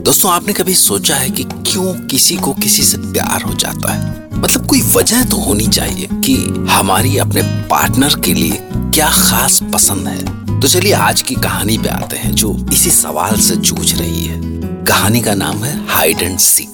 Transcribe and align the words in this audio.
दोस्तों, 0.00 0.30
आपने 0.32 0.52
कभी 0.52 0.74
सोचा 0.74 1.14
है 1.14 1.30
कि 1.30 1.44
क्यों 1.44 1.92
किसी 2.06 2.36
को 2.36 2.52
किसी 2.52 2.82
से 2.82 2.98
प्यार 2.98 3.42
हो 3.42 3.54
जाता 3.54 3.92
है? 3.92 4.28
मतलब 4.34 4.66
कोई 4.66 4.80
वजह 4.82 5.24
तो 5.24 5.36
होनी 5.36 5.66
चाहिए 5.66 6.08
कि 6.12 6.34
हमारी 6.70 7.18
अपने 7.18 7.42
पार्टनर 7.42 8.14
के 8.14 8.34
लिए 8.34 8.58
क्या 8.74 9.10
खास 9.10 9.60
पसंद 9.74 10.08
है? 10.08 10.60
तो 10.60 10.68
चलिए 10.68 10.92
आज 10.92 11.22
की 11.22 11.34
कहानी 11.34 11.78
पे 11.78 11.88
आते 11.88 12.16
हैं 12.16 12.32
जो 12.32 12.66
इसी 12.72 12.90
सवाल 12.90 13.36
से 13.36 13.56
जूझ 13.56 13.94
रही 13.94 14.24
है। 14.24 14.40
कहानी 14.84 15.20
का 15.20 15.34
नाम 15.34 15.64
है 15.64 15.86
हाइड 15.88 16.22
एंड 16.22 16.38
सीक 16.38 16.68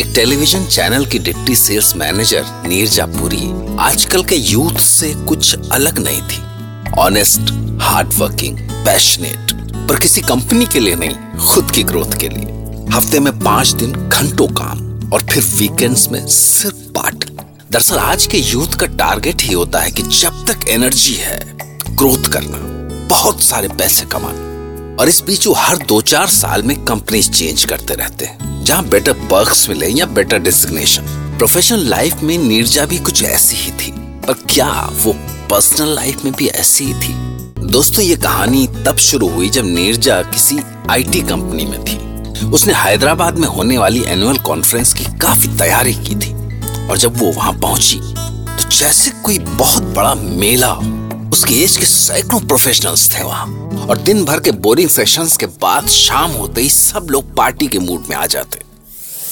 एक 0.00 0.12
टेलीविज़न 0.14 0.66
चैनल 0.66 1.06
की 1.06 1.18
deputy 1.18 1.56
sales 1.56 1.96
manager 1.96 2.44
Neerja 2.66 3.06
Puri 3.06 3.76
आजकल 3.78 4.22
के 4.22 4.36
यूथ 4.36 4.78
से 4.78 5.14
कुछ 5.24 5.70
अलग 5.72 5.98
नहीं 5.98 6.22
थी। 6.22 6.42
ऑनेस्ट 6.98 7.52
हार्ड 7.82 8.12
वर्किंग 8.14 8.58
पैशनेट 8.58 9.67
पर 9.88 9.96
किसी 9.96 10.20
कंपनी 10.20 10.66
के 10.66 10.80
लिए 10.80 10.94
नहीं, 10.94 11.14
खुद 11.46 11.70
की 11.70 11.82
ग्रोथ 11.82 12.18
के 12.20 12.28
लिए। 12.28 12.46
हफ़्ते 12.92 13.20
में 13.20 13.32
पाँच 13.38 13.68
दिन 13.72 13.92
घंटों 13.92 14.46
काम 14.48 15.12
और 15.12 15.22
फिर 15.22 15.44
वीकेंड्स 15.44 16.08
में 16.08 16.26
सिर्फ़ 16.26 16.76
पार्टी 16.92 17.36
दरअसल 17.70 17.98
आज 17.98 18.26
के 18.26 18.38
यूथ 18.38 18.74
का 18.74 18.86
टारगेट 18.86 19.42
ही 19.42 19.52
होता 19.52 19.80
है 19.80 19.90
कि 19.90 20.02
जब 20.02 20.44
तक 20.46 20.68
एनर्जी 20.68 21.14
है 21.14 21.38
ग्रोथ 21.90 22.30
करना, 22.32 22.58
बहुत 23.08 23.42
सारे 23.42 23.68
पैसे 23.68 24.06
कमाना। 24.06 24.96
और 25.00 25.08
इस 25.08 25.20
बीच 25.22 25.46
वो 25.46 25.52
हर 25.54 25.76
दो 25.78 26.00
चार 26.02 26.26
साल 26.26 26.62
में 26.62 26.76
कंपनी 26.84 27.22
चेंज 27.22 27.64
करते 27.64 27.94
रहते 27.94 28.24
हैं, 28.24 28.64
जहाँ 28.64 28.88
बेटर 28.88 29.12
पर्क्स 29.30 29.68
मिले 29.68 29.88
या 29.88 30.06
बेटर 30.08 30.38
डेजिग्नेशन 30.38 31.02
प्रोफेशनल 31.38 31.88
लाइफ 31.88 32.22
में 32.22 32.36
नीरजा 32.38 32.84
भी 32.84 32.98
कुछ 32.98 33.22
ऐसी 33.24 33.56
ही 33.56 33.72
थी, 33.72 33.92
पर 34.26 34.44
क्या 34.50 34.70
वो 35.02 35.12
पर्सनल 35.50 35.94
लाइफ 35.94 36.24
में 36.24 36.32
भी 36.34 36.46
ऐसी 36.46 36.84
ही 36.84 36.94
थी? 36.94 37.27
दोस्तों 37.70 38.02
ये 38.04 38.14
कहानी 38.16 38.66
तब 38.86 38.96
शुरू 38.96 39.28
हुई 39.28 39.48
जब 39.50 39.64
नीरजा 39.64 40.20
किसी 40.24 40.58
आईटी 40.90 41.20
कंपनी 41.20 41.64
में 41.64 41.84
थी। 41.84 42.46
उसने 42.46 42.74
हैदराबाद 42.74 43.38
में 43.38 43.46
होने 43.48 43.76
वाली 43.78 44.02
एनुअल 44.08 44.38
कॉन्फ्रेंस 44.46 44.92
की 44.94 45.04
काफ़ी 45.18 45.48
तैयारी 45.58 45.92
की 45.94 46.14
थी 46.14 46.32
और 46.88 46.98
जब 46.98 47.18
वो 47.18 47.32
वहाँ 47.32 47.52
पहुँची 47.62 47.98
तो 47.98 48.68
जैसे 48.68 49.10
कोई 49.24 49.38
बहुत 49.38 49.82
बड़ा 49.96 50.14
मेला 50.14 50.72
उसकी 51.32 51.62
एज 51.64 51.76
के 51.76 51.86
सैकड़ों 51.86 52.40
प्रोफेशनल्स 52.40 53.08
थे 53.14 53.24
वहाँ 53.24 53.46
और 53.88 53.98
दिन 53.98 54.24
भर 54.24 54.40
के 54.40 54.52
बोरिंग 54.66 54.88
सेशंस 54.88 55.36
के 55.36 55.46
बाद 55.62 55.88
शाम 55.88 56.30
होते 56.30 56.60
ही 56.60 56.70
सब 56.70 57.08
लोग 57.10 57.34
पार्टी 57.36 57.66
के 57.66 57.78
मूड 57.78 58.06
में 58.10 58.16
आ 58.16 58.26
जाते। 58.26 58.62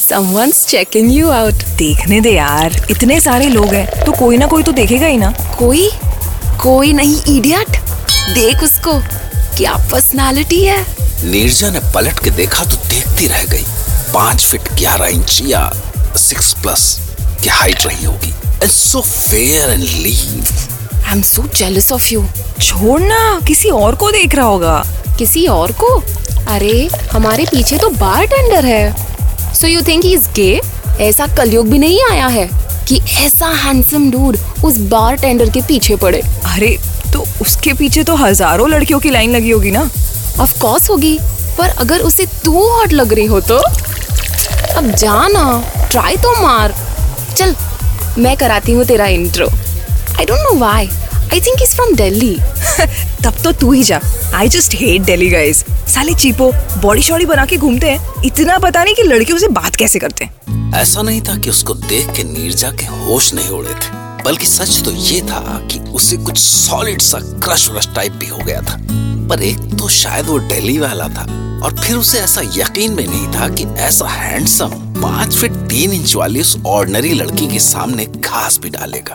Someone's 0.09 0.61
checking 0.67 1.11
you 1.13 1.33
out. 1.37 1.65
देखने 1.79 2.21
दे 2.21 2.35
यार 2.35 2.87
इतने 2.91 3.21
सारे 3.21 3.49
लोग 3.49 3.75
हैं 3.75 4.05
तो 4.05 4.13
कोई 4.19 4.37
ना 4.37 4.47
कोई 4.47 4.63
तो 4.63 4.73
देखेगा 4.73 5.07
ही 5.07 5.17
ना। 5.17 5.33
कोई? 5.59 5.89
कोई 6.63 6.93
नहीं 6.93 7.37
इडियट 7.37 7.85
देख 8.35 8.63
उसको। 8.63 8.93
क्या 9.57 9.75
पर्सनालिटी 9.93 10.61
है? 10.65 10.81
नीरजा 11.25 11.71
ने 11.71 11.81
पलट 11.95 12.19
के 12.25 12.31
देखा 12.31 12.65
तो 12.65 12.77
देखती 12.89 13.27
रह 13.27 13.45
गई। 13.45 13.65
पाँच 14.15 14.45
फीट 14.45 14.73
ग्यारह 14.73 15.07
इंच 15.07 15.41
या 15.45 15.71
सिक्स 16.17 16.53
प्लस 16.63 16.85
की 17.43 17.49
हाइट 17.49 17.87
रही 17.87 18.05
होगी। 18.05 18.31
And 18.63 18.71
so 18.71 19.01
fair 19.01 19.71
and 19.71 19.83
lean 19.83 20.45
I 20.97 21.13
am 21.13 21.23
so 21.23 21.43
jealous 21.57 21.91
of 21.93 22.13
you 22.13 22.25
छोड़ 22.63 23.01
ना 23.01 23.41
किसी 23.49 23.71
और 23.71 23.95
को 23.95 24.11
देख 24.11 24.35
रहा 24.35 24.47
होगा। 24.47 24.83
किसी 25.19 25.47
और 25.47 25.73
को? 25.73 25.95
अरे 26.49 26.89
हमारे 27.13 27.45
पीछे 27.45 27.79
तो 27.79 27.89
बार 27.91 28.27
टेंडर 28.27 28.65
है। 28.65 29.55
So 29.55 29.67
you 29.67 29.83
think 29.83 30.07
is 30.07 30.29
gay 30.37 30.61
ऐसा 31.01 31.27
कलयुग 31.37 31.69
भी 31.69 31.79
नहीं 31.79 32.01
आया 32.11 32.27
है 32.27 32.49
कि 32.89 33.01
ऐसा 33.19 33.47
हैंडसम 33.55 34.11
डूड 34.11 34.39
उस 34.65 34.77
बार 34.91 35.17
टेंडर 35.17 35.51
के 35.51 35.61
पीछे 35.61 35.97
पड़े। 35.97 36.21
अरे 36.47 36.77
तो 37.17 37.25
उसके 37.43 37.73
पीछे 37.75 38.03
तो 38.05 38.15
हज़ारों 38.17 38.69
लड़कियों 38.71 38.99
की 39.01 39.11
लाइन 39.11 39.31
लगी 39.31 39.51
होगी 39.51 39.71
ना। 39.71 39.83
ऑफ़ 40.41 40.59
कोर्स 40.61 40.89
होगी 40.91 41.19
पर 41.59 41.69
अगर 41.81 42.01
उसे 42.03 42.27
तू 42.45 42.53
हॉट 42.69 42.93
लग 42.93 43.13
रही 43.13 43.27
हो 43.27 43.41
तो? 43.43 43.57
अब 44.77 44.91
जा 44.93 45.27
ना 45.29 45.45
ट्राई 45.91 46.17
तो 46.17 46.33
मार। 46.43 46.75
चल 47.37 47.55
मैं 48.19 48.37
कराती 48.37 48.73
हूँ 48.73 48.85
तेरा 48.85 49.07
intro 49.17 49.47
I 49.47 50.25
don't 50.25 50.39
know 50.41 50.55
why 50.59 50.89
I 51.33 51.41
think 51.41 51.63
is 51.63 51.75
from 51.77 51.95
Delhi 51.97 52.35
तब 53.25 53.43
तो 53.45 53.53
तू 53.53 53.73
ही 53.73 53.83
जा। 53.83 54.01
I 54.35 54.49
just 54.49 54.75
hate 54.81 55.03
Delhi 55.03 55.29
guys 55.31 55.65
साले 55.95 56.15
चीपो 56.15 56.53
बॉडी 56.81 57.03
शॉडी 57.03 57.27
बना 57.27 57.47
के 57.47 57.57
घूमते 57.57 57.91
हैं। 57.91 58.23
इतना 58.25 58.59
पता 58.59 58.85
नहीं 58.85 58.95
कि 58.95 59.03
लड़कियों 59.03 59.39
से 59.39 59.49
बात 59.51 59.77
कैसे 59.77 59.99
करते 59.99 60.25
हैं। 60.25 60.73
ऐसा 60.81 61.03
नहीं 61.03 61.21
था 61.23 61.37
कि 61.37 61.51
उसको 61.51 61.75
देख 61.75 62.11
के 62.17 62.25
नीरजा 62.25 62.71
के 62.73 62.87
होश 62.87 63.33
नहीं 63.35 63.49
उड़े 63.51 63.71
थे। 63.71 64.06
बल्कि 64.27 64.47
सच 64.47 64.83
तो 64.85 64.93
ये 64.93 65.21
था 65.21 65.41
कि 65.73 65.79
उसे 65.79 66.17
कुछ 66.17 66.39
सॉलिड 66.39 67.01
सा 67.01 67.19
क्रश 67.45 67.69
व्रश 67.71 67.89
टाइप 67.95 68.13
भी 68.13 68.27
हो 68.27 68.39
गया 68.39 68.63
था। 68.63 68.77
पर 69.29 69.43
एक 69.43 69.59
तो 69.79 69.89
शायद 69.89 70.27
वो 70.27 70.39
दिल्ली 70.39 70.79
वाला 70.79 71.09
था 71.09 71.23
और 71.65 71.77
फिर 71.77 71.97
उसे 71.97 72.19
ऐसा 72.19 72.41
यकीन 72.57 72.97
भी 72.97 73.07
नहीं 73.07 73.27
था 73.29 73.49
कि 73.49 73.65
ऐसा 73.65 74.09
हैंडसम 74.09 74.71
पाँच 75.03 75.37
फीट 75.37 75.53
तीन 75.53 75.93
इंच 75.93 76.15
वाली 76.17 76.41
उस 76.41 76.57
ऑर्डिनरी 76.67 77.13
लड़की 77.15 77.47
के 77.47 77.59
सामने 77.59 78.07
घास 78.07 78.59
भी 78.63 78.71
डालेगा। 78.71 79.15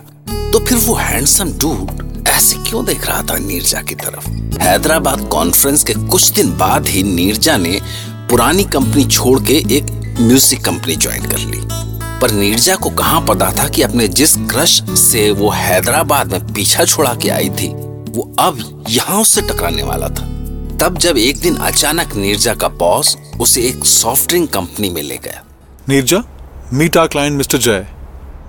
तो 0.51 0.59
फिर 0.59 0.77
वो 0.77 0.95
हैंडसम 0.95 1.51
डूड 1.51 2.27
ऐसे 2.27 2.57
क्यों 2.69 2.85
देख 2.85 3.07
रहा 3.07 3.21
था 3.21 3.37
नीरजा 3.37 3.81
की 3.81 3.95
तरफ़? 3.95 4.29
हैदराबाद 4.61 5.27
कॉन्फ्रेंस 5.31 5.83
के 5.83 5.93
कुछ 5.93 6.31
दिन 6.31 6.57
बाद 6.57 6.87
ही 6.87 7.03
नीरजा 7.03 7.57
ने 7.57 7.81
पुरानी 8.29 8.63
कंपनी 8.63 9.05
छोड़ 9.05 9.39
के 9.43 9.53
एक 9.77 10.17
म्यूज़िक 10.19 10.65
कंपनी 10.65 10.95
ज्वाइन 10.95 11.25
कर 11.25 11.37
ली। 11.37 11.80
पर 12.21 12.31
नीरजा 12.31 12.75
को 12.75 12.89
कहाँ 12.95 13.21
पता 13.27 13.51
था 13.53 13.67
कि 13.67 13.81
अपने 13.81 14.07
जिस 14.09 14.35
क्रश 14.51 14.81
से 14.99 15.29
वो 15.33 15.49
हैदराबाद 15.51 16.31
में 16.31 16.53
पीछा 16.53 16.85
छुड़ा 16.85 17.13
के 17.15 17.29
आई 17.31 17.49
थी 17.51 17.67
वो 18.11 18.31
अब 18.39 18.59
यहाँ 18.89 19.21
उससे 19.21 19.41
टकराने 19.43 19.83
वाला 19.83 20.07
था 20.09 20.27
तब 20.77 20.97
जब 20.97 21.17
एक 21.17 21.39
दिन 21.39 21.55
अचानक 21.63 22.15
नीरजा 22.15 22.53
का 22.55 22.67
बॉस 22.77 23.15
उसे 23.41 23.61
एक 23.61 23.85
सॉफ्ट 23.87 24.29
ड्रिंक 24.29 24.49
कंपनी 24.53 24.89
में 24.89 25.01
ले 25.01 25.17
गया 25.17 25.43
Nirja, 25.87 26.21
meet 26.73 26.97
our 26.97 27.07
client 27.07 27.41
Mr. 27.41 27.59
Jay, 27.59 27.79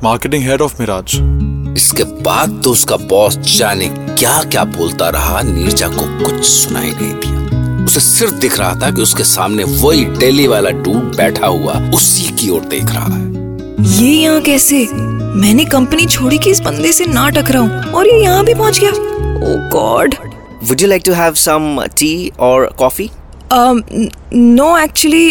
marketing 0.02 0.42
head 0.42 0.60
of 0.60 0.78
Mirage. 0.80 1.16
इसके 1.74 2.04
बाद 2.22 2.60
तो 2.64 2.70
उसका 2.70 2.96
बॉस 3.08 3.38
जाने 3.48 3.88
क्या 3.88 4.42
क्या 4.46 4.64
बोलता 4.70 5.08
रहा 5.10 5.40
नीरजा 5.42 5.88
को 5.88 6.06
कुछ 6.18 6.44
सुनाई 6.46 6.90
नहीं 6.90 7.12
दिया 7.14 7.84
उसे 7.84 8.00
सिर्फ़ 8.02 8.34
दिख 8.36 8.58
रहा 8.58 8.74
था 8.82 8.90
कि 8.90 9.02
उसके 9.02 9.24
सामने 9.26 9.64
वही 9.64 10.04
डेली 10.18 10.46
वाला 10.46 10.70
डूड 10.78 11.16
बैठा 11.16 11.46
हुआ 11.48 11.74
उसी 11.94 12.30
की 12.34 12.50
ओर 12.50 12.64
देख 12.66 12.90
रहा 12.90 13.14
है 13.14 13.41
ये 13.80 14.10
यहाँ 14.12 14.40
कैसे? 14.42 14.86
मैंने 14.92 15.64
कंपनी 15.64 16.06
छोड़ी 16.06 16.38
कि 16.38 16.50
इस 16.50 16.60
बंदे 16.60 16.92
से 16.92 17.04
ना 17.06 17.28
टकराऊं 17.30 17.68
और 17.68 18.06
ये 18.06 18.20
यहाँ 18.22 18.44
भी 18.44 18.54
पहुँच 18.54 18.78
गया। 18.78 18.90
ओ 18.90 19.56
god 19.70 20.14
Would 20.62 20.82
you 20.82 20.88
like 20.88 21.02
to 21.02 21.14
have 21.14 21.38
some 21.38 21.64
tea 22.00 22.32
or 22.38 22.58
coffee? 22.80 23.08
No 23.52 24.76
actually 24.78 25.28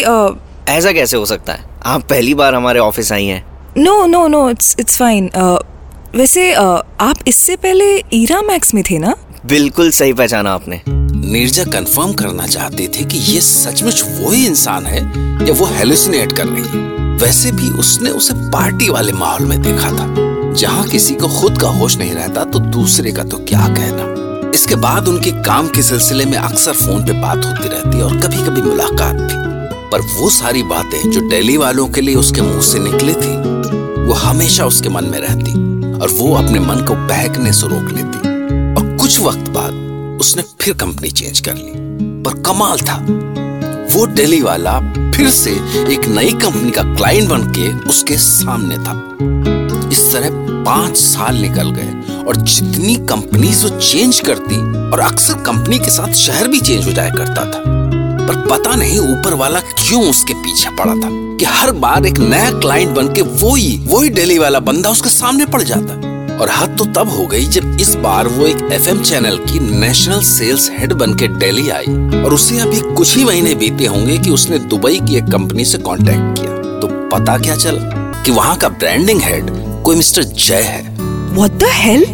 ऐसा 0.69 0.91
कैसे 0.91 1.18
हो 1.18 1.25
सकता 1.25 1.53
है? 1.53 1.66
आप 1.85 2.02
पहली 2.09 2.34
बार 2.34 2.56
हमारे 2.56 2.79
ऑफ़िस 2.79 3.12
आई 3.12 3.25
हैं। 3.25 3.44
No 3.78 4.06
no 4.06 4.28
no 4.28 4.50
it's 4.50 4.75
it's 4.79 4.97
fine 4.97 5.29
वैसे 6.16 6.52
uh, 6.53 6.81
आप 7.00 7.18
इससे 7.28 7.56
पहले 7.56 8.03
ईरा 8.13 8.41
मैक्स 8.41 8.73
में 8.73 8.84
थे 8.90 8.97
ना? 9.00 9.16
बिल्कुल 9.46 9.91
सही 9.91 10.13
पहचाना 10.13 10.53
आपने। 10.53 10.81
नीरजा 10.88 11.63
कंफर्म 11.63 12.13
करना 12.13 12.47
चाहती 12.47 12.88
थी 12.88 13.06
कि 13.06 13.18
ये 13.34 13.41
सचमुच 13.41 14.03
वही 14.19 14.46
इंसान 14.46 14.85
है 14.85 15.02
या 15.47 15.53
वो 15.53 15.66
हेलुसिनेट 15.78 16.31
कर 16.31 16.47
रही 16.47 16.63
है। 16.63 17.01
वैसे 17.22 17.52
भी 17.52 17.70
उसने 17.70 18.09
उसे 18.09 18.34
पार्टी 18.34 18.90
वाले 18.90 19.12
माहौल 19.12 19.46
में 19.46 19.62
देखा 19.62 19.91
था। 19.91 20.08
जहाँ 20.53 20.84
किसी 20.84 21.16
को 21.16 21.28
खुद 21.28 21.58
का 21.58 21.68
होश 21.68 21.97
नहीं 21.97 22.12
रहता 22.12 22.44
तो 22.44 22.59
दूसरे 22.59 23.12
का 23.12 23.23
तो 23.23 23.38
क्या 23.38 23.68
कहना? 23.68 24.52
इसके 24.56 24.76
बाद 24.76 25.08
उनके 25.08 25.32
काम 25.32 25.68
के 25.68 25.82
सिलसिले 25.82 26.26
में 26.26 26.38
अक्सर 26.38 26.73
फ़ोन 26.73 27.06
पे 27.06 27.14
बात 27.14 27.38
होती 27.38 27.68
रहती 27.68 28.02
और 28.02 28.18
कभी 28.18 28.38
कभी 28.38 28.62
मुलाकात 28.62 29.16
भी। 29.16 29.90
पर 29.90 30.02
वो 30.02 30.29
सारी 30.29 30.64
बातें 30.64 31.12
जो 31.12 31.22
दिल्ली 31.22 31.58
वालों 31.58 31.88
के 31.88 32.02
लिए 32.02 32.16
उसके 32.16 32.41
मुँह 32.41 32.62
से 32.62 32.79
निकली 32.79 33.14
थी, 33.14 33.35
वो 34.06 34.14
हमेशा 34.14 34.66
उसके 34.66 34.90
मन 34.90 35.03
में 35.03 35.20
रहती 35.20 35.52
और 36.02 36.09
वो 36.09 36.35
अपने 36.35 36.59
मन 36.59 36.76
को 36.76 36.96
बहकने 37.08 37.53
से 37.53 37.68
रोक 37.68 37.91
लेती। 37.91 38.29
और 38.73 38.97
कुछ 38.97 39.20
वक्त 39.20 39.50
बाद 39.50 39.73
उसने 40.22 40.44
फिर 40.62 40.73
कंपनी 40.73 41.09
चेंज 41.12 41.40
कर 41.40 41.56
ली। 41.56 41.72
पर 42.23 42.41
कमाल 42.41 42.78
था। 42.78 42.97
वो 44.02 44.06
दिल्ली 44.08 44.42
वाला 44.42 44.80
फिर 45.16 45.30
से 45.30 45.52
एक 45.94 46.08
नई 46.08 46.32
कंपनी 46.34 46.72
का 46.72 46.84
क्लाइंट 46.84 47.30
बन 47.30 47.42
के 47.58 47.90
उसके 47.90 48.18
सामने 48.18 48.78
था। 48.78 48.94
इस 49.92 50.14
तरह 50.14 50.30
पाँच 50.66 50.98
साल 50.98 51.36
निकल 51.36 51.70
गए 51.70 52.24
और 52.24 52.36
जितनी 52.36 52.96
कंपनी 52.96 53.48
वो 53.48 53.70
चेंज 53.80 54.20
करती 54.20 54.58
और 54.92 55.00
अक्सर 55.00 55.34
कंपनी 55.34 55.80
के 55.80 55.90
साथ 55.90 56.14
शहर 56.14 56.48
भी 56.48 56.59
चेंज 56.59 56.86
हो 56.86 56.92
जाया 56.92 57.09
करता 57.09 57.46
था। 57.46 57.64
पर 58.28 58.48
पता 58.50 58.76
नहीं 58.76 59.00
ऊपर 59.00 59.34
वाला 59.34 59.59
क्यों 59.59 60.09
उसके 60.09 60.34
पीछे 60.34 60.70
पड़ा 60.70 60.94
था 60.94 61.09
कि 61.38 61.46
हर 61.46 61.72
बार 61.72 62.06
एक 62.06 62.20
नया 62.20 62.52
क्लाइंट 62.52 62.96
बन 62.96 63.14
के 63.14 63.22
वही 63.22 63.78
वही 63.88 64.09
डेली 64.09 64.40
वाला 64.40 64.59
बंदा 64.59 64.90
उसके 64.90 65.09
सामने 65.09 65.46
पड़ 65.46 65.62
जाता। 65.62 66.10
और 66.41 66.49
हद 66.49 66.76
तो 66.78 66.85
तब 66.93 67.09
हो 67.09 67.26
गई 67.28 67.46
जब 67.55 67.78
इस 67.82 67.93
बार 68.03 68.28
वो 68.28 68.46
एक 68.47 68.61
एफएम 68.73 69.02
चैनल 69.02 69.38
की 69.40 69.59
नेशनल 69.59 70.22
सेल्स 70.26 70.70
हेड 70.72 70.93
बन 70.93 71.14
के 71.17 71.28
दिल्ली 71.28 71.70
आई 71.70 71.85
और 72.23 72.34
उसे 72.34 72.59
अभी 72.59 72.79
कुछ 72.96 73.16
ही 73.17 73.23
महीने 73.26 73.53
बीते 73.55 73.85
होंगे 73.85 74.17
कि 74.17 74.29
उसने 74.29 74.59
दुबई 74.72 74.99
की 74.99 75.17
एक 75.17 75.26
कंपनी 75.32 75.66
से 75.66 75.78
कांटेक्ट 75.78 76.40
किया। 76.40 76.79
तो 76.82 76.88
पता 77.09 77.38
क्या 77.38 77.55
चला 77.55 78.23
कि 78.23 78.32
वहाँ 78.32 78.55
का 78.58 78.70
ब्रांडिंग 78.70 79.22
हेड 79.22 79.52
कोई 79.85 79.96
मिस्टर 79.96 80.23
जय 80.23 80.61
है। 80.61 80.82
व्हाट 81.35 81.52
द 81.52 81.70
हेल 81.73 82.05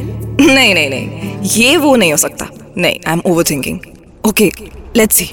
नहीं 0.42 0.74
नहीं 0.74 0.90
नहीं, 0.90 1.38
ये 1.44 1.78
वो 1.78 1.96
नहीं 1.96 2.12
हो 2.12 2.18
सकता। 2.18 2.48
नहीं 2.78 3.00
I 3.08 3.14
am 3.14 3.22
over 3.26 3.44
thinking 3.50 3.80
okay 4.28 4.52
let's 4.96 5.16
see 5.16 5.32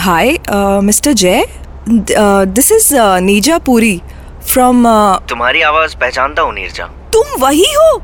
hi 0.00 0.38
mister 0.82 1.12
Jay? 1.14 1.44
This 1.88 2.70
is 2.72 2.94
Neerja 3.20 3.58
Puri 3.58 4.00
from 4.48 4.84
तुम्हारी 5.28 5.62
आवाज़ 5.62 5.96
पहचानता 5.96 6.42
हूँ 6.42 6.52
नीरजा। 6.54 6.84
तुम 7.12 7.40
वही 7.40 7.64
हो? 7.74 8.02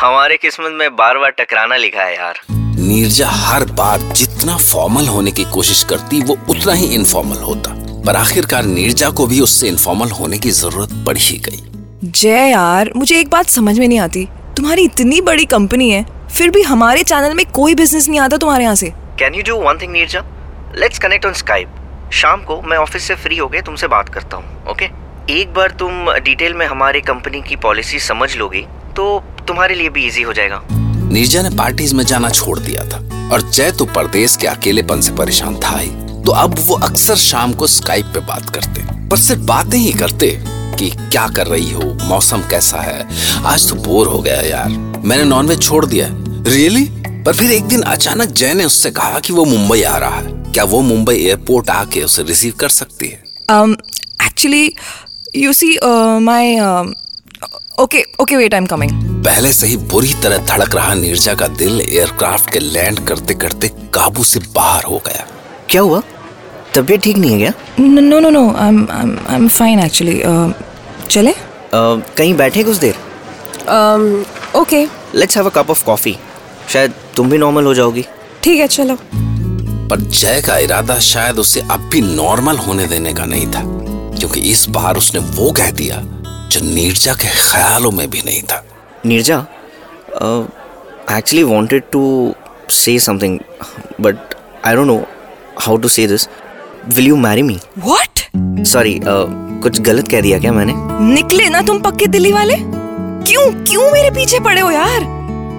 हमारे 0.00 0.36
किस्मत 0.36 0.72
में 0.72 0.96
बार 0.96 1.18
बार 1.18 1.30
टकराना 1.30 1.76
लिखा 1.76 2.02
है 2.02 2.14
यार। 2.14 2.38
नीरजा 2.52 3.28
हर 3.28 3.64
बार 3.72 4.00
जितना 4.12 4.56
फॉर्मल 4.56 5.06
होने 5.06 5.30
की 5.30 5.44
कोशिश 5.44 5.82
करती 5.84 6.22
वो 6.22 6.36
उतना 6.50 6.72
ही 6.72 6.86
इनफॉर्मल 6.86 7.36
होता। 7.36 7.70
पर 8.06 8.16
आखिरकार 8.16 8.64
नीरजा 8.64 9.10
को 9.10 9.26
भी 9.26 9.40
उससे 9.40 9.68
इनफॉर्मल 9.68 10.10
होने 10.10 10.38
की 10.38 10.50
ज़रूरत 10.50 10.90
पड़ 11.06 11.16
ही 11.16 11.38
गई। 11.38 11.62
जय 12.04 12.50
यार 12.50 12.90
मुझे 12.96 13.18
एक 13.20 13.30
बात 13.30 13.46
समझ 13.46 13.78
में 13.78 13.88
नहीं 13.88 13.98
आती। 13.98 14.24
तुम्हारी 14.56 14.82
इतनी 14.82 15.20
बड़ी 15.20 15.44
कंपनी 15.44 15.90
है 15.90 16.04
फिर 16.36 16.50
भी 16.50 16.62
हमारे 16.62 17.02
चैनल 17.02 17.34
में 17.34 17.44
कोई 17.46 17.74
बिज़नेस 17.74 18.08
नहीं 18.08 18.20
आता 18.20 18.36
तुम्हारे 18.36 18.64
यहाँ 18.64 18.74
से। 18.74 18.92
Can 19.18 19.34
you 19.34 19.42
do 19.42 19.56
one 19.56 19.78
thing 19.78 19.92
Neerja? 19.92 20.24
Let's 20.78 20.98
connect 20.98 21.26
on 21.26 21.32
Skype 21.32 21.74
शाम 22.12 22.42
को 22.42 22.60
मैं 22.62 22.76
ऑफ़िस 22.76 23.02
से 23.02 23.14
फ्री 23.14 23.36
होके 23.36 23.60
तुमसे 23.62 23.86
बात 23.88 24.08
करता 24.08 24.36
हूँ 24.36 24.70
ओके 24.70 24.84
एक 25.32 25.52
बार 25.54 25.70
तुम 25.70 26.12
डिटेल 26.14 26.54
में 26.54 26.66
हमारी 26.66 27.00
कंपनी 27.00 27.40
की 27.42 27.56
पॉलिसी 27.56 27.98
समझ 28.00 28.34
लोगी 28.36 28.60
तो 28.96 29.22
तुम्हारे 29.48 29.74
लिए 29.74 29.88
भी 29.88 30.06
इजी 30.06 30.22
हो 30.22 30.32
जाएगा। 30.32 30.60
नीरजा 30.70 31.42
ने 31.42 31.50
पार्टीज़ 31.56 31.94
में 31.94 32.04
जाना 32.04 32.28
छोड़ 32.30 32.58
दिया 32.58 32.84
था 32.84 32.98
और 33.32 33.42
जय 33.42 33.70
तो 33.70 33.84
परदेश 33.86 34.36
के 34.36 34.46
अकेलेपन 34.46 35.00
से 35.00 35.12
परेशान 35.12 35.56
था 35.60 35.76
ही। 35.78 35.88
तो 36.22 36.32
अब 36.32 36.54
वो 36.58 36.74
अक्सर 36.78 37.16
शाम 37.16 37.52
को 37.52 37.66
स्काइप 37.66 38.06
पे 38.14 38.20
बात 38.20 38.50
करते, 38.50 38.82
पर 39.08 39.16
सिर्फ़ 39.16 39.42
बातें 39.42 39.78
ही 39.78 39.92
करते 39.92 40.30
कि 40.78 40.90
क्या 40.90 41.26
कर 41.28 41.46
रही 41.46 41.70
हो, 41.72 41.92
मौसम 42.04 42.42
कैसा 42.50 42.80
है। 42.82 43.06
आज 43.44 43.68
तो 43.68 43.74
बोर 43.82 44.06
हो 44.06 44.18
गया 44.18 44.40
यार। 44.42 44.68
मैंने 45.04 45.24
नॉनवेज 45.24 45.62
छोड़ 45.62 45.84
दिया 45.86 46.08
रियली 46.48 46.84
पर 47.24 47.34
फिर 47.34 47.52
एक 47.52 47.64
दिन 47.64 47.82
अचानक 47.84 48.28
जय 48.30 48.54
ने 48.54 48.64
उससे 48.64 48.90
कहा 48.90 49.18
कि 49.18 49.32
वो 49.32 49.44
मुंबई 49.44 49.82
आ 49.82 49.96
रहा 49.98 50.16
है। 50.16 50.35
क्या 50.56 50.64
वो 50.64 50.80
मुंबई 50.82 51.14
एयरपोर्ट 51.14 51.70
आके 51.70 52.02
उसे 52.02 52.22
रिसीव 52.22 52.52
कर 52.60 52.68
सकती 52.68 53.06
है? 53.06 53.22
Um 53.52 53.72
actually 54.26 54.62
you 55.40 55.50
see 55.56 55.68
uh, 55.88 56.20
my 56.28 56.44
um, 56.66 56.92
okay 57.84 58.00
okay 58.24 58.38
wait 58.40 58.54
i'm 58.58 58.68
coming. 58.72 58.94
पहले 59.26 59.52
से 59.52 59.66
ही 59.66 59.76
बुरी 59.92 60.14
तरह 60.22 60.38
धड़क 60.46 60.74
रहा 60.74 60.94
नीरजा 60.94 61.34
का 61.34 61.46
दिल 61.62 61.80
एयरक्राफ्ट 61.80 62.50
के 62.52 62.58
लैंड 62.58 63.06
करते 63.08 63.34
करते 63.34 63.68
काबू 63.94 64.24
से 64.24 64.40
बाहर 64.54 64.84
हो 64.84 65.02
गया। 65.06 65.26
क्या 65.70 65.82
हुआ? 65.82 66.02
तबीयत 66.74 67.02
ठीक 67.02 67.16
नहीं 67.16 67.32
है 67.32 67.38
क्या? 67.38 67.52
No 67.84 68.06
no 68.06 68.22
no 68.26 68.32
no 68.38 68.44
i'm 68.64 68.80
i'm 69.00 69.12
i'm 69.34 69.52
fine 69.58 69.84
actually. 69.84 70.16
Uh, 70.30 70.50
चले? 71.10 71.32
अ, 71.32 71.36
कहीं 72.16 72.34
बैठे 72.36 72.64
कुछ 72.64 72.76
देर? 72.76 72.94
Okay 74.60 74.86
let's 75.14 75.36
have 75.36 75.50
a 75.50 75.54
cup 75.60 75.70
of 75.70 75.84
coffee 75.84 76.16
शायद 76.72 76.94
तुम 77.16 77.30
भी 77.30 77.38
नॉर्मल 77.38 77.64
हो 77.64 77.74
जाओगी। 77.74 78.06
ठीक 78.42 78.60
है 78.60 78.66
चलो। 78.66 78.98
पर 79.90 80.00
जय 80.00 80.40
का 80.46 80.56
इरादा 80.58 80.98
शायद 80.98 81.38
उसे 81.38 81.60
अब 81.70 81.88
भी 81.92 82.00
नॉर्मल 82.00 82.56
होने 82.56 82.86
देने 82.86 83.12
का 83.14 83.24
नहीं 83.24 83.46
था 83.46 83.62
क्योंकि 84.18 84.40
इस 84.50 84.68
बार 84.68 84.96
उसने 84.96 85.20
वो 85.20 85.50
कह 85.52 85.70
दिया 85.70 86.00
जो 86.52 86.60
नीरजा 86.64 87.14
के 87.14 87.28
ख्यालों 87.42 87.90
में 87.90 88.08
भी 88.10 88.22
नहीं 88.26 88.42
था। 88.42 88.64
Neerja 89.06 89.38
actually 91.16 91.42
wanted 91.44 91.82
to 91.92 92.02
say 92.70 92.98
something 92.98 93.38
but 94.00 94.34
I 94.66 94.74
don't 94.74 94.86
know 94.86 94.96
how 95.60 95.76
to 95.76 95.88
say 95.88 96.06
this 96.06 96.28
will 96.88 97.06
you 97.06 97.16
marry 97.16 97.42
me 97.42 97.58
what? 97.86 98.22
Sorry 98.68 98.98
कुछ 99.04 99.80
गलत 99.80 100.08
कह 100.08 100.20
दिया 100.20 100.38
क्या 100.38 100.52
मैंने? 100.52 100.72
निकले 101.14 101.48
ना 101.48 101.62
तुम 101.62 101.78
पक्के 101.80 102.06
दिल्ली 102.06 102.32
वाले? 102.32 102.56
क्यों 102.56 103.50
क्यों 103.64 103.90
मेरे 103.92 104.10
पीछे 104.10 104.40
पड़े 104.40 104.60
हो 104.60 104.70
यार? 104.70 105.04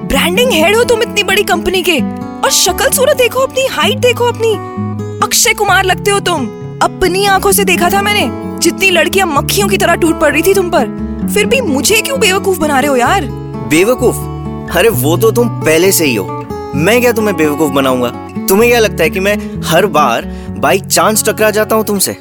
ब्रांडिंग 0.07 0.51
हेड 0.51 0.75
हो 0.75 0.83
तुम 0.83 1.01
इतनी 1.01 1.23
बड़ी 1.23 1.44
कंपनी 1.44 1.81
के। 1.83 2.00
और 2.43 2.51
शक्ल 2.51 2.89
सूरत 2.91 3.17
देखो 3.17 3.39
अपनी 3.39 3.65
हाइट 3.65 3.97
देखो 3.97 4.25
अपनी। 4.25 4.53
अक्षय 5.25 5.53
कुमार 5.53 5.83
लगते 5.83 6.11
हो 6.11 6.19
तुम। 6.19 6.45
अपनी 6.83 7.25
आँखों 7.25 7.51
से 7.51 7.63
देखा 7.63 7.89
था 7.89 8.01
मैंने, 8.01 8.29
जितनी 8.59 8.89
लड़कियाँ 8.89 9.27
मक्खियों 9.27 9.67
की 9.67 9.77
तरह 9.77 9.95
टूट 9.95 10.19
पड़ 10.19 10.31
रही 10.33 10.41
थी 10.41 10.53
तुम 10.53 10.69
पर। 10.69 10.85
फिर 11.33 11.45
भी 11.45 11.61
मुझे 11.61 12.01
क्यों 12.01 12.19
बेवकूफ़ 12.19 12.59
बना 12.59 12.79
रहे 12.79 12.89
हो 12.89 12.95
यार? 12.95 13.25
बेवकूफ़? 13.69 14.15
अरे 14.77 14.89
वो 14.89 15.17
तो 15.17 15.31
तुम 15.31 15.49
पहले 15.49 15.91
से 15.91 16.05
ही 16.05 16.15
हो। 16.15 16.45
मैं 16.75 17.01
क्या 17.01 17.11
तुम्हें 17.11 17.37
बेवकूफ़ 17.37 17.71
बनाऊँगा? 17.71 18.09
तुम्हें 18.49 18.69
क्या 18.71 18.79
लगता 18.79 19.03
है 19.03 19.09
कि 19.09 19.19
मैं 19.19 19.61
हर 19.65 19.85
बार 19.85 20.25
बाई 20.57 20.79
चांस 20.79 21.23
टकरा 21.29 21.51
जाता 21.51 21.75
हूँ 21.75 21.85
तुमसे? 21.85 22.11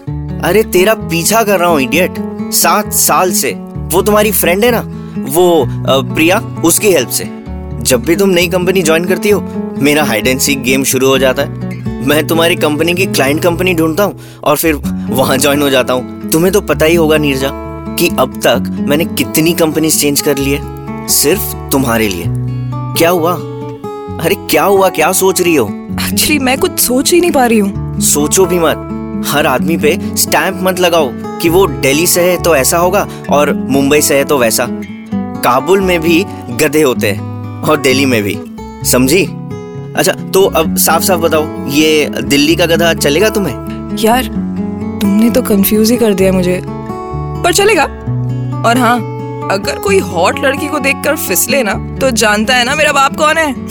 अरे 0.45 0.63
तेरा 0.63 0.95
पीछा 0.95 1.43
कर 1.43 1.59
रहा 1.59 1.69
हूँ 1.69 1.81
इडियट 1.81 2.15
सात 2.53 2.93
साल 2.93 3.33
से। 3.33 3.53
वो 3.93 4.03
तुम्हारी 4.03 4.33
फ्रेंड 4.33 4.65
है 4.65 4.71
ना? 4.71 4.83
वो 5.31 5.67
प्रिया, 6.15 6.39
उसकी 6.65 6.93
हेल्प 6.93 7.09
से। 7.09 7.25
जब 7.87 8.05
भी 8.05 8.15
तुम 8.17 8.31
नई 8.31 8.49
कंपनी 8.49 8.83
ज्वाइन 8.83 9.05
करती 9.05 9.31
हो 9.31 9.41
मेरा 9.79 10.05
हाइड 10.05 10.27
एंड 10.27 10.41
सीक 10.41 10.63
गेम 10.63 10.85
शुरू 10.85 11.09
हो 11.09 11.19
जाता 11.19 11.43
है। 11.43 12.05
मैं 12.07 12.27
तुम्हारी 12.27 12.57
कंपनी 12.57 12.95
की 12.95 13.07
क्लाइंट 13.07 13.43
कंपनी 13.43 13.75
ढूंढता 13.75 14.05
हूँ 14.05 14.41
और 14.45 14.57
फिर 14.57 14.75
वहाँ 15.11 15.37
ज्वाइन 15.37 15.63
हो 15.63 15.71
जाता 15.71 15.93
हूँ। 15.93 16.31
तुम्हें 16.31 16.53
तो 16.53 16.61
पता 16.61 16.87
ही 16.87 16.95
होगा 16.95 17.17
नीरजा 17.17 17.51
कि 17.99 18.09
अब 18.19 18.41
तक 18.47 18.71
मैंने 18.89 19.05
कितनी 19.05 19.53
कंपनी 19.55 19.91
चेंज 19.91 20.21
कर 20.21 20.39
ली 20.39 20.51
है 20.51 21.07
सिर्फ़ 21.09 21.55
तुम्हारे 21.73 22.09
लिए। 22.09 22.25
क्या 22.99 23.11
हुआ? 23.11 23.33
अरे 24.25 24.35
क्या 24.41 24.65
हुआ? 24.65 24.89
क्या 24.89 25.13
सोच 25.13 25.41
रही 25.41 25.55
हो? 25.55 25.69
एक्चुअली 26.03 26.39
मैं 26.39 26.59
कुछ 26.59 26.79
सोच 26.81 27.13
ही 27.13 27.21
नहीं 27.21 27.31
पा 27.31 27.47
रही 27.47 27.59
हूँ। 27.59 28.01
सोचो 28.01 28.47
भी 28.47 28.59
मत। 28.59 29.23
हर 29.29 29.47
आदमी 29.47 29.77
पे 29.77 29.99
स्टैंप 30.17 30.59
मत 30.63 30.81
लगाओ 30.81 31.11
कि 31.41 31.49
वो 31.49 31.67
दिल्ली 31.67 32.07
से 32.07 32.23
है 32.23 32.43
तो 32.43 32.57
ऐसा 32.57 32.79
होगा 32.79 33.07
और 33.31 33.53
मुंबई 33.53 34.01
से 34.01 34.19
है 34.19 34.25
तो 34.25 34.39
वैसा। 34.39 34.67
काबुल 35.43 35.81
में 35.81 36.01
भी 36.01 36.25
गधे 36.51 36.83
होते 36.83 37.11
हैं। 37.11 37.36
और 37.69 37.77
दिल्ली 37.77 38.07
में 38.07 38.23
भी। 38.23 38.37
समझी? 38.91 39.25
अच्छा 39.97 40.13
तो 40.13 40.43
अब 40.43 40.77
साफ़ 40.77 41.03
साफ़ 41.03 41.21
बताओ 41.21 41.69
ये 41.71 42.11
दिल्ली 42.23 42.57
का 42.57 42.67
गधा 42.67 42.95
चलेगा 42.95 43.29
तुम्हें? 43.29 43.97
यार 44.01 44.25
तुमने 45.01 45.31
तो 45.31 45.43
कंफ्यूज 45.43 45.91
ही 45.91 45.97
कर 45.97 46.15
दिया 46.15 46.33
मुझे। 46.33 46.61
पर 47.45 47.53
चलेगा। 47.53 47.85
और 48.69 48.79
हाँ 48.79 48.97
अगर 49.53 49.79
कोई 49.79 49.99
हॉट 49.99 50.39
लड़की 50.39 50.69
को 50.69 50.79
देखकर 50.79 51.17
फिसले 51.17 51.63
ना 51.63 51.75
तो 52.01 52.11
जानता 52.11 52.55
है 52.55 52.65
ना 52.65 52.75
मेरा 52.75 52.93
बाप 52.93 53.17
कौन 53.17 53.39
है। 53.39 53.53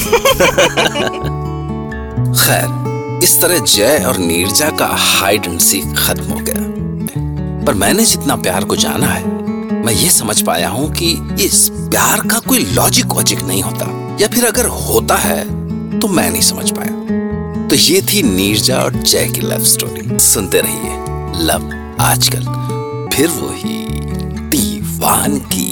खैर 2.34 3.20
इस 3.24 3.42
तरह 3.42 3.60
जय 3.60 4.04
और 4.08 4.18
नीरजा 4.18 4.70
का 4.70 4.90
हाइड 4.92 5.46
एंड 5.46 5.60
सीख 5.60 5.86
खत्म 5.98 6.24
हो 6.24 6.40
गया। 6.40 6.64
पर 7.66 7.74
मैंने 7.74 8.06
जितना 8.06 8.36
प्यार 8.36 8.64
को 8.64 8.76
जाना 8.76 9.08
है 9.08 9.24
मैं 9.86 9.94
ये 9.94 10.10
समझ 10.10 10.42
पाया 10.42 10.70
हूँ 10.70 10.90
कि 10.92 11.10
इस 11.42 11.68
प्यार 11.72 12.22
का 12.28 12.38
कोई 12.40 12.60
लॉजिक 12.66 13.06
वॉजिक 13.06 13.42
नहीं 13.42 13.62
होता। 13.64 13.86
या 14.22 14.28
फिर 14.28 14.46
अगर 14.46 14.66
होता 14.66 15.16
है 15.16 16.00
तो 16.00 16.08
मैं 16.08 16.30
नहीं 16.32 16.42
समझ 16.42 16.72
पाया। 16.72 17.68
तो 17.68 17.76
ये 17.76 18.02
थी 18.04 18.24
नीरजा 18.24 18.78
और 18.78 18.94
जय 18.94 19.28
की 19.28 19.42
लव 19.42 19.64
स्टोरी 19.64 20.18
सुनते 20.20 20.62
रहिए 20.62 21.46
लव 21.46 21.70
आजकल, 22.02 22.46
फिर 23.16 23.28
वही 23.28 23.78
दीवानगी 24.50 25.72